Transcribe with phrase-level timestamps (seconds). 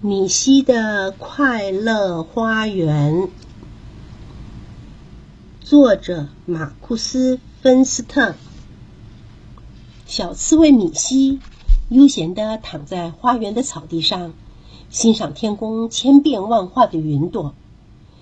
[0.00, 3.28] 米西的快乐花园，
[5.60, 8.36] 作者马库斯·芬斯特。
[10.06, 11.40] 小刺猬米西
[11.88, 14.34] 悠闲地躺在花园的草地上，
[14.88, 17.56] 欣赏天空千变万化的云朵。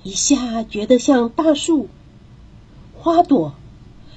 [0.02, 1.90] 一下觉得像大树、
[2.94, 3.52] 花朵，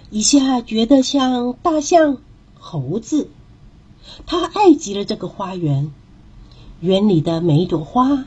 [0.09, 2.19] 一下觉得像大象、
[2.57, 3.29] 猴子。
[4.25, 5.91] 他爱极了这个花园。
[6.81, 8.25] 园里的每一朵花，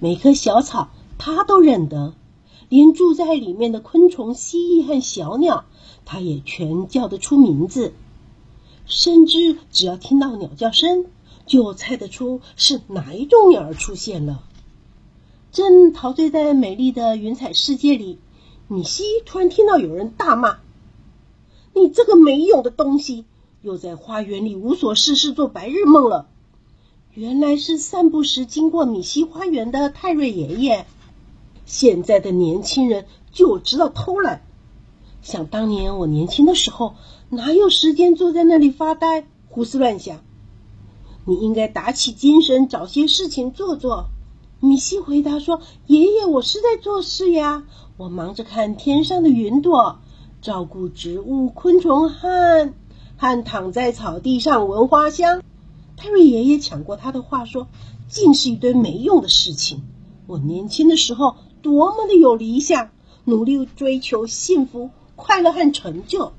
[0.00, 2.14] 每棵小草，他都认得；
[2.68, 5.64] 连住在里面的昆虫、蜥蜴和小鸟，
[6.04, 7.92] 他也全叫得出名字。
[8.84, 11.06] 甚至只要听到鸟叫声，
[11.46, 14.42] 就猜得出是哪一种鸟儿出现了。
[15.52, 18.18] 正陶醉在美丽的云彩世界里，
[18.66, 20.58] 米西突然听到有人大骂
[21.74, 23.24] ：“你这个没用的东西，
[23.62, 26.26] 又在花园里无所事事做白日梦了！”
[27.16, 30.84] 原来是散步时经过米西花园的泰瑞爷爷。
[31.64, 34.42] 现在的年轻人就知道偷懒。
[35.22, 36.96] 想当年我年轻的时候，
[37.28, 40.24] 哪有时间坐在那里发呆、胡思乱想？
[41.24, 44.06] 你应该打起精神，找些事情做做。
[44.58, 47.62] 米西回答说：“爷爷，我是在做事呀，
[47.96, 50.00] 我忙着看天上的云朵，
[50.42, 52.72] 照顾植物、昆虫和
[53.16, 55.42] 和躺在草地上闻花香。”
[55.96, 57.68] 泰瑞爷爷抢过他的话说
[58.08, 59.82] ：“尽是一堆没用的事情。
[60.26, 62.90] 我年轻的时候多么的有理想，
[63.24, 66.32] 努力追求幸福、快乐和成就。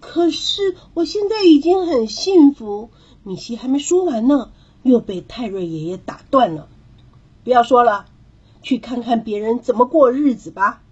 [0.00, 2.90] 可是我现在已经很幸福。”
[3.22, 4.50] 米西还没说完呢，
[4.82, 6.68] 又被泰瑞爷爷打断了
[7.44, 8.06] ：“不要说了，
[8.62, 10.82] 去看看别人怎么过日子吧。”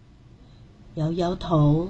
[0.95, 1.89] 摇摇头，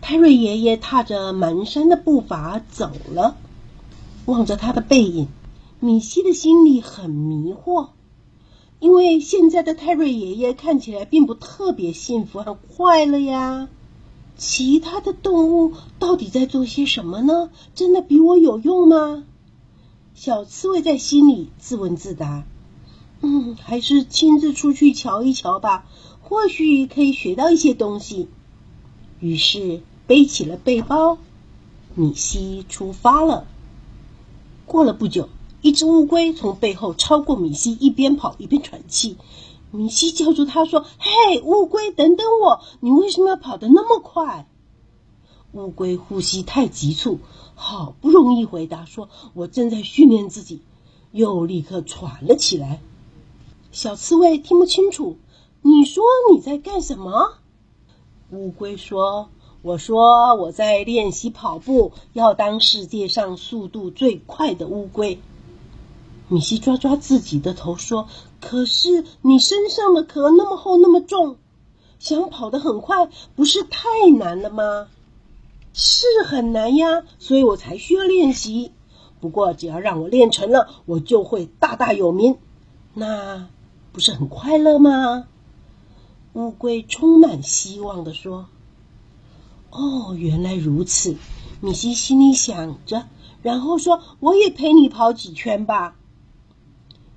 [0.00, 3.36] 泰瑞爷爷踏着蹒跚的步伐走了。
[4.26, 5.28] 望着他的背影，
[5.80, 7.88] 米西的心里很迷惑，
[8.78, 13.68] 因为现在的泰瑞爷爷看起来并不特别幸福和快乐呀。
[14.36, 17.50] 其他的动物到底在做些什么呢？
[17.74, 19.24] 真的比我有用吗？
[20.14, 22.44] 小刺猬在心里自问自答
[23.22, 25.86] ：“嗯，还是亲自出去瞧一瞧吧，
[26.20, 28.28] 或许可以学到一些东西。”
[29.20, 31.18] 于是背起了背包，
[31.94, 33.46] 米西出发了。
[34.72, 35.28] 过了不久，
[35.60, 39.18] 一只乌龟从背后超过米西，一边跑一边喘气。
[39.70, 42.62] 米西叫住他说：“嘿，乌龟，等等我！
[42.80, 44.48] 你为什么要跑得那么快？”
[45.52, 47.18] 乌龟呼吸太急促，
[47.54, 50.62] 好不容易回答说：“我正在训练自己。”
[51.12, 52.80] 又立刻喘了起来。
[53.72, 55.18] 小刺猬听不清楚，
[55.60, 57.34] 你说你在干什么？
[58.30, 59.28] 乌龟说。
[59.62, 65.20] 我说我在练习跑步，要当世界上速度最快的乌龟。
[66.26, 68.08] 米西抓抓自己的头说
[68.42, 71.36] ：“可是你身上的壳那么厚那么重，
[72.00, 74.88] 想跑得很快，不是太难了吗？”
[75.72, 78.72] 是很难呀，所以我才需要练习。
[79.20, 82.36] 不过只要让我练成了，我就会大大有名，
[82.94, 83.46] 那
[83.92, 85.28] 不是很快乐吗？
[86.32, 88.46] 乌龟充满希望的说。
[89.72, 91.16] 哦，原来如此，
[91.62, 93.08] 米西心里想着，
[93.42, 95.96] 然后说：“我也陪你跑几圈吧。”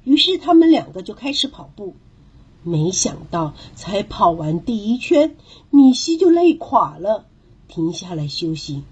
[0.06, 1.96] 于是他们两个就开始跑步。
[2.64, 5.36] 没想到，才跑完第一圈，
[5.70, 7.26] 米西就累垮了，
[7.68, 8.84] 停下来休息。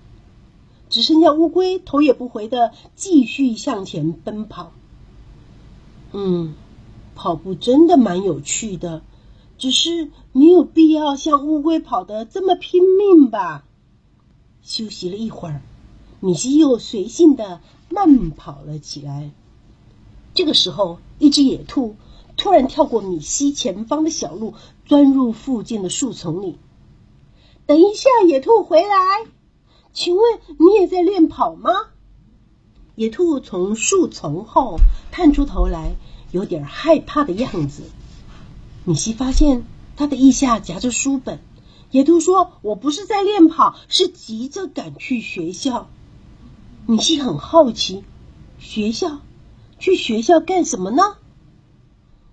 [0.89, 4.73] 只剩下乌龟头也不回的继续向前奔跑。
[6.11, 6.53] 嗯，
[7.15, 9.01] 跑步真的蛮有趣的。
[9.63, 13.63] 只是没有必要像乌龟跑得这么拼命吧。
[14.61, 15.61] 休息了一会儿，
[16.19, 19.31] 米西又随性的慢跑了起来。
[20.33, 21.95] 这个时候，一只野兔
[22.35, 24.53] 突然跳过米西前方的小路，
[24.85, 26.57] 钻入附近的树丛里。
[27.65, 29.25] 等一下，野兔回来，
[29.93, 31.71] 请问你也在练跑吗？
[32.95, 34.75] 野兔从树丛后
[35.09, 35.93] 探出头来，
[36.33, 37.83] 有点害怕的样子。
[38.85, 39.65] 米西发现
[39.95, 41.39] 他的腋下夹着书本。
[41.91, 45.87] 野兔说：“我不是在练跑，是急着赶去学校。”
[46.85, 48.03] 米西很好奇
[48.59, 49.19] ：“学校？
[49.79, 51.03] 去学校干什么呢？”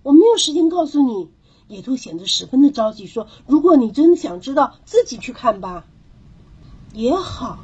[0.03, 1.29] 我没有时间告诉你。
[1.67, 5.85] 野兔显得十分的着急，说：“如果你真的想知道，自己去看吧。”
[6.93, 7.59] 也好。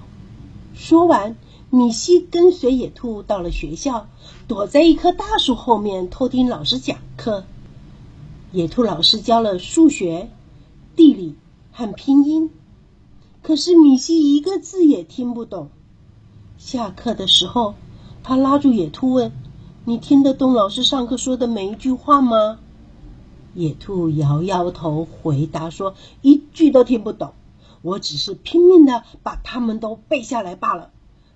[0.76, 1.36] 说完，
[1.70, 4.08] 米西跟随野兔到了学校，
[4.48, 7.44] 躲在一棵大树后面偷听老师讲课。
[8.54, 10.30] 野兔老师教了数学、
[10.96, 11.36] 地理
[11.74, 12.50] 和拼音，
[13.44, 15.70] 可是米西一个字也听不懂。
[16.58, 17.76] 下课的时候，
[18.24, 19.34] 他拉住野兔问
[19.84, 22.60] ：“你听得懂老师上课说的每一句话吗？”
[23.54, 27.34] 野兔摇摇头，回答说：“一句都听不懂。
[27.82, 30.92] 我只是拼命的把它们都背下来罢了。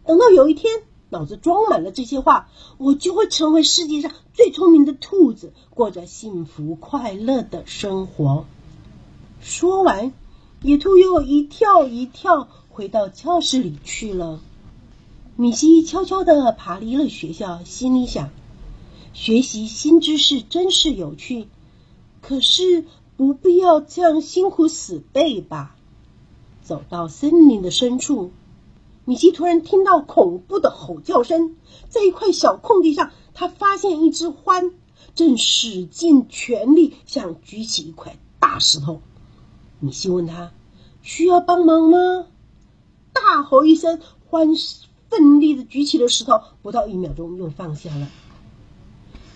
[0.05, 0.81] 等到有一天，
[1.11, 8.45] 脑子装满了这些话，我就会成为世界上最聪明的兔子，过着幸福快乐的生活。”
[9.41, 10.13] 说完，
[10.61, 14.39] 野兔又一跳一跳回到教室里去了。
[15.35, 18.29] 米西悄悄地爬离了学校，心里想：
[19.13, 21.47] 学习新知识真是有趣。
[22.21, 22.85] 可是
[23.17, 25.75] 不必要这样辛苦死背吧。
[26.63, 28.31] 走到森林的深处，
[29.11, 31.57] 米奇突然听到恐怖的吼叫声。
[31.89, 34.71] 在一块小空地上，他发现一只獾
[35.15, 39.01] 正使尽全力想举起一块大石头。
[39.81, 40.53] 米西问他
[41.03, 42.27] ：“需要帮忙吗？”
[43.11, 43.99] 大吼一声，
[44.29, 44.57] 獾
[45.09, 48.07] 奋力的举起了石头，不到一秒钟又放下了。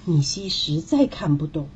[0.05, 1.67] 米西实在看不懂。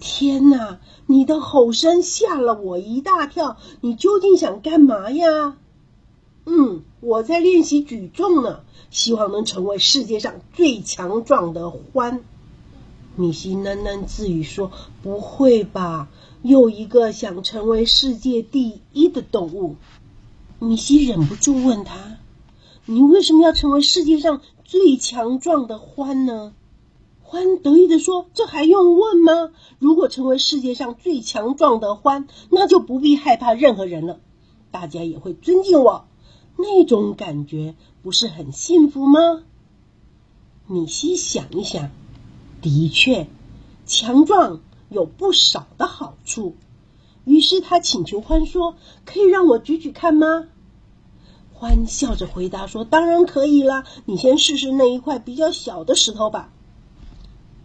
[0.00, 0.78] 天哪！
[1.04, 3.58] 你的吼声吓了我一大跳。
[3.82, 5.58] 你究竟想干嘛呀？
[6.46, 8.60] 嗯，我在练习举重呢，
[8.90, 12.20] 希望能成为世界上最强壮的獾。
[13.16, 14.70] 米西喃喃自语说
[15.02, 16.08] ：“不会吧，
[16.42, 19.76] 又一个想成为世界第一的动物？”
[20.58, 22.18] 米西忍不住问他
[22.86, 26.52] ：“你为什么要成为世界上最强壮的獾呢？”
[27.26, 29.50] 獾得意地说：“这还用问吗？
[29.78, 34.20] 如果成为世界上最强壮的獾，那就不必害怕任何人了，
[34.70, 36.04] 大家也会尊敬我。
[36.64, 39.42] 那种感觉不是很幸福吗？”
[40.66, 41.90] 米西想一想，
[42.62, 43.28] 的确，
[43.84, 46.56] 强壮有不少的好处。
[47.26, 50.46] 于是他请求欢说：“可以让我举举看吗？”
[51.52, 56.50] 欢笑着回答说：“当然可以啦，你先试试那一块比较小的石头吧。”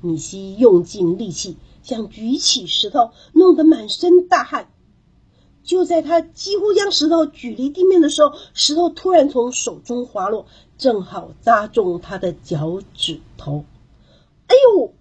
[0.02, 4.70] 米西用尽力气想举起石头，弄得满身大汗。
[5.64, 10.46] 就在他几乎将石头举离地面的时候，石头突然从手中滑落，
[10.78, 13.66] 正好砸中他的脚趾头。
[14.48, 14.94] 哎呦！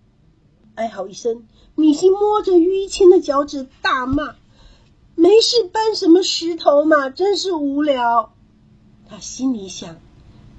[0.75, 4.37] 哀嚎一声，米西摸着淤青的脚趾大骂
[5.17, 8.33] ：“没事，搬什么石头嘛，真是无聊。”
[9.09, 10.01] 他心里想：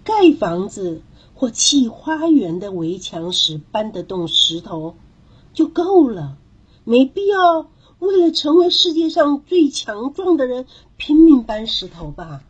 [0.04, 1.02] 盖房子。
[1.36, 4.98] 或砌花园的围墙时搬得动石头
[5.54, 6.36] 就够了，
[6.84, 7.70] 没必要
[8.00, 10.66] 为了成为世界上最强壮的人
[10.98, 12.42] 拼命搬石头吧。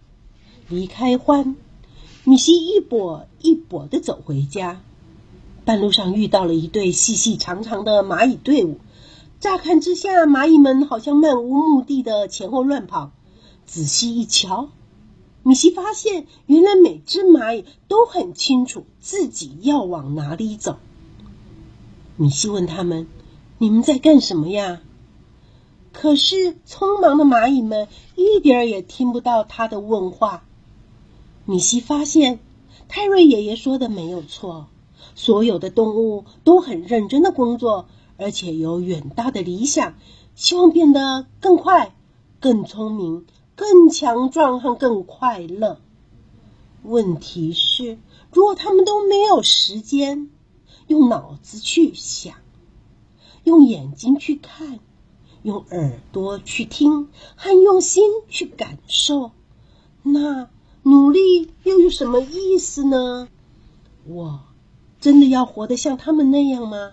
[0.67, 1.55] 离开欢，
[2.23, 4.81] 米西一跛一跛的走回家，
[5.65, 8.79] 半路上遇到了一队细细长长的蚂蚁队伍。
[9.39, 13.11] 乍看之下，蚂蚁们好像漫无目的的前后乱跑。
[13.65, 14.69] 仔细一瞧。
[15.41, 20.77] 米西发现，原来每只蚂蚁都很清楚自己要往哪里走。
[22.17, 23.07] 米西问他们
[23.57, 24.81] ：“你们在干什么呀？”
[25.91, 30.45] 可是匆忙的蚂蚁们一点儿也听不到他的问话。
[31.45, 32.39] 米西发现，
[32.87, 34.67] 泰瑞爷爷说的没有错，
[35.15, 37.87] 所有的动物都很认真的工作，
[38.17, 39.95] 而且有远大的理想，
[40.35, 41.95] 希望变得更快、
[42.39, 43.25] 更聪明。
[43.55, 45.81] 更强壮和更快乐。
[46.81, 47.97] 问题是，
[48.31, 50.29] 如果他们都没有时间
[50.87, 52.35] 用脑子去想，
[53.43, 54.79] 用眼睛去看，
[55.43, 59.31] 用耳朵去听，还用心去感受，
[60.03, 60.49] 那
[60.83, 63.27] 努力又有什么意思呢？
[64.05, 64.41] 我
[64.99, 66.91] 真的要活得像他们那样吗？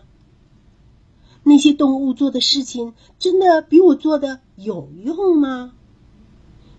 [1.43, 5.73] 那些动物做的事情，真的比我做的有用吗？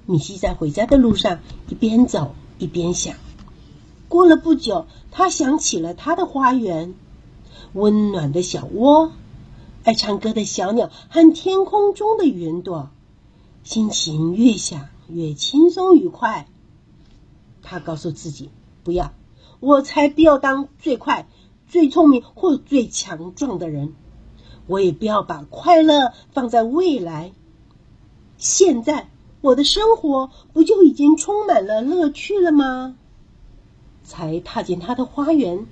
[0.06, 3.16] 米西在回家的路上一边走一边想。
[4.08, 6.96] 过了不久，他想起了他的花园，
[7.74, 9.12] 温暖的小窝，
[9.88, 12.90] 爱唱歌的小鸟和天空中的云朵。
[13.64, 16.50] 心情越想越轻松愉快。
[17.62, 18.50] 他告诉自己
[18.84, 19.14] ：“不要，
[19.62, 21.30] 我才不要当最快、
[21.70, 23.94] 最聪明或最强壮的人。
[24.66, 27.32] 我也不要把快乐放在未来。
[28.38, 29.08] 现在。”
[29.40, 32.98] 我的生活不就已经充满了乐趣了吗？
[34.04, 35.68] 才踏进他的花园，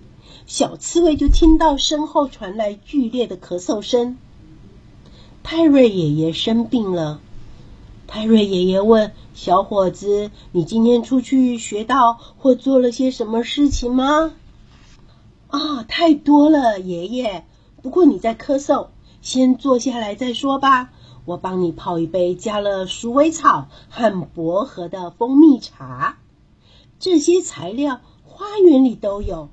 [0.47, 4.17] 小刺猬就听到身后传来剧烈的咳嗽声。
[5.41, 7.19] 泰瑞爷爷生病了。
[8.07, 14.33] 泰瑞爷爷问小伙子：“你今天出去学到或做了些什么事情吗？”
[15.49, 17.45] 啊，太多了，爷爷。
[17.81, 18.87] 不过你在咳嗽，
[19.21, 20.91] 先坐下来再说吧。
[21.25, 26.19] 我帮你泡一杯加了鼠尾草和薄荷的蜂蜜茶，
[26.99, 29.49] 这些材料花园里都有，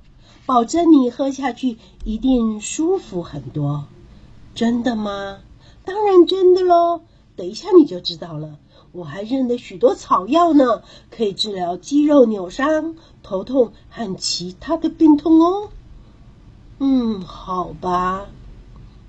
[0.47, 3.87] 保证你喝下去一定舒服很多。
[4.55, 5.39] 真的吗？
[5.85, 7.01] 当然真的喽！
[7.35, 8.59] 等一下你就知道了。
[8.93, 15.71] 我还认得许多草药呢，可以治疗肌肉扭伤、头痛和其他的病痛哦。
[16.79, 18.27] 嗯，好吧。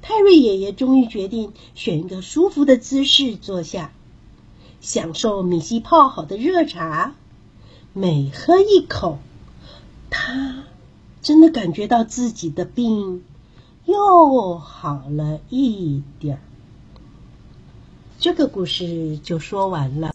[0.02, 3.92] 泰瑞爷爷终于决定选一个舒服的姿势坐下，
[4.80, 7.13] 享受米西泡好的热茶。
[7.92, 9.20] 每喝一口，
[10.10, 10.63] 他
[11.24, 13.24] 真的感觉到自己的病
[13.86, 16.42] 又好了一点儿。
[18.20, 20.12] 这个故事就说完了。